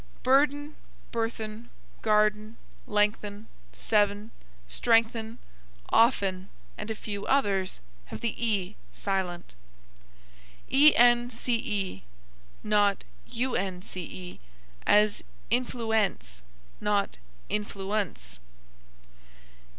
[0.23, 0.75] Burden,
[1.11, 1.69] burthen,
[2.01, 2.57] garden,
[2.87, 4.31] lengthen, seven,
[4.67, 5.37] strengthen,
[5.89, 9.53] often, and a few others, have the e silent.
[10.71, 11.47] ence,
[12.63, 14.39] not unce,
[14.87, 16.41] as influence,
[16.81, 17.17] not
[17.51, 18.39] influ unce.